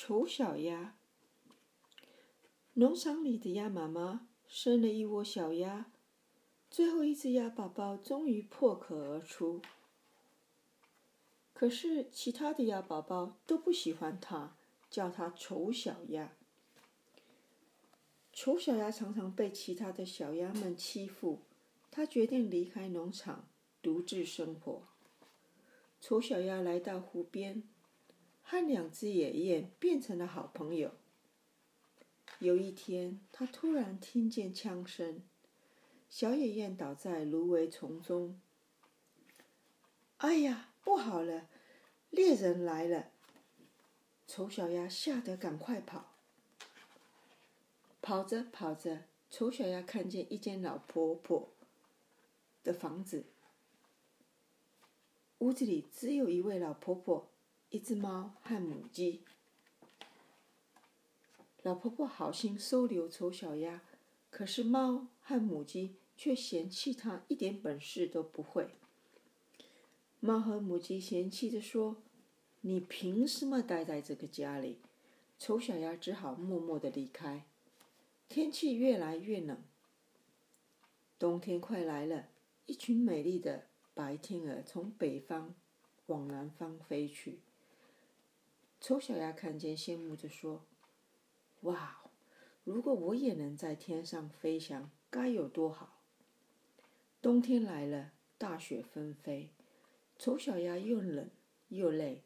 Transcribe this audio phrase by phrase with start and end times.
[0.00, 0.94] 丑小鸭。
[2.74, 5.90] 农场里的鸭妈妈生了一窝小鸭，
[6.70, 9.60] 最后一只鸭宝宝终于破壳而出。
[11.52, 14.54] 可是其他的鸭宝宝都不喜欢它，
[14.88, 16.32] 叫它丑小鸭。
[18.32, 21.40] 丑小鸭常常被其他的小鸭们欺负，
[21.90, 23.48] 它决定离开农场，
[23.82, 24.84] 独自生活。
[26.00, 27.64] 丑小鸭来到湖边。
[28.50, 30.92] 和两只野雁变成了好朋友。
[32.38, 35.22] 有一天，他突然听见枪声，
[36.08, 38.40] 小野雁倒在芦苇丛中。
[40.16, 41.50] 哎呀，不好了，
[42.08, 43.10] 猎人来了！
[44.26, 46.14] 丑小鸭吓得赶快跑。
[48.00, 51.50] 跑着跑着，丑小鸭看见一间老婆婆
[52.64, 53.26] 的房子，
[55.40, 57.28] 屋子里只有一位老婆婆。
[57.70, 59.20] 一只猫和母鸡，
[61.62, 63.82] 老婆婆好心收留丑小鸭，
[64.30, 68.70] 可是猫和母鸡却嫌弃它一点本事都不会。
[70.18, 72.02] 猫和母鸡嫌弃的说
[72.62, 74.78] ：“你凭什么待在这个家里？”
[75.38, 77.44] 丑小鸭只好默默的离开。
[78.30, 79.62] 天气越来越冷，
[81.18, 82.28] 冬天快来了，
[82.64, 85.54] 一群美丽的白天鹅从北方
[86.06, 87.40] 往南方飞去。
[88.80, 90.64] 丑小鸭看见，羡慕着说
[91.62, 91.98] ：“哇，
[92.64, 96.00] 如果我也能在天上飞翔，该有多好！”
[97.20, 99.50] 冬天来了，大雪纷飞，
[100.16, 101.28] 丑小鸭又冷
[101.68, 102.22] 又累，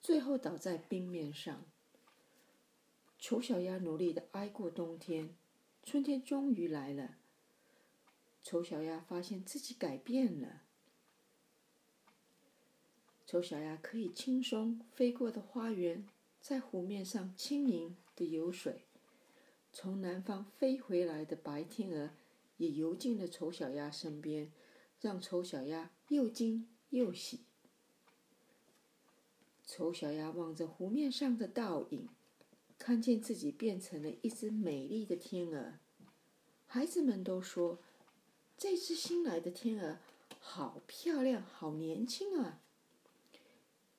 [0.00, 1.64] 最后倒在冰面上。
[3.18, 5.36] 丑小鸭努力的挨过冬天，
[5.84, 7.18] 春天终于来了。
[8.42, 10.62] 丑小鸭发现自己改变了。
[13.32, 16.06] 丑小鸭可以轻松飞过的花园，
[16.42, 18.82] 在湖面上轻盈的游水。
[19.72, 22.10] 从南方飞回来的白天鹅
[22.58, 24.52] 也游进了丑小鸭身边，
[25.00, 27.40] 让丑小鸭又惊又喜。
[29.64, 32.10] 丑小鸭望着湖面上的倒影，
[32.78, 35.78] 看见自己变成了一只美丽的天鹅。
[36.66, 37.78] 孩子们都说
[38.58, 39.96] ：“这只新来的天鹅
[40.38, 42.60] 好漂亮，好年轻啊！”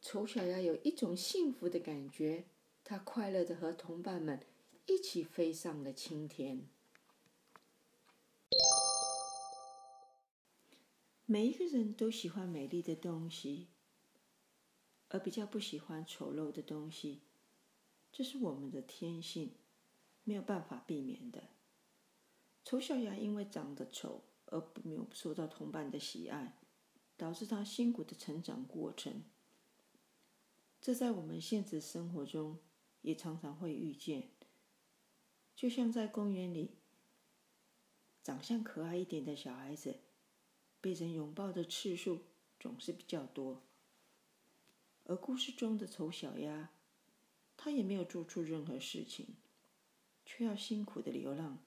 [0.04, 2.44] 丑小鸭有一种幸福的感觉，
[2.84, 4.46] 它快乐的和同伴们
[4.86, 6.68] 一起飞上了青天。
[11.26, 13.70] 每一个人都喜欢美丽的东西，
[15.08, 17.22] 而比较不喜欢丑陋的东西，
[18.12, 19.54] 这是我们的天性，
[20.26, 21.46] 没有办法避免的。
[22.66, 26.58] 丑小鸭因为长得丑而没有受到同伴的喜爱，
[27.16, 29.24] 导致它辛苦的成长过程。
[30.84, 32.60] 这在我们现实生活中
[33.04, 34.28] 也常常会遇见，
[35.56, 36.72] 就像在公园里，
[38.22, 40.02] 长相可爱一点的小孩子，
[40.82, 42.24] 被人拥抱的次数
[42.60, 43.62] 总是比较多。
[45.06, 46.72] 而故事中的丑小鸭，
[47.56, 49.38] 它也没有做出任何事情，
[50.26, 51.60] 却要辛苦的流浪。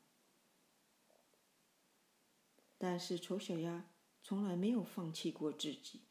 [2.77, 3.89] 但是丑小鸭
[4.23, 6.03] 从来没有放弃过自己，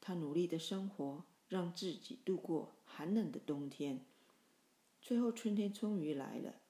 [0.00, 1.24] 它努力的生活。
[1.48, 4.04] 让自己度过寒冷的冬天，
[5.00, 6.60] 最后春天终于来了。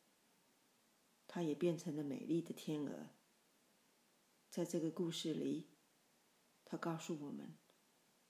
[1.27, 3.09] 它也变成了美丽的天鹅。
[4.49, 5.67] 在这个故事里，
[6.65, 7.55] 它告诉我们，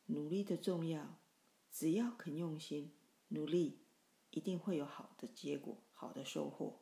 [0.07, 1.21] 努力的重要。
[1.71, 2.93] 只要肯用心
[3.29, 3.85] 努力，
[4.31, 6.81] 一定会有好的结果，好的收获。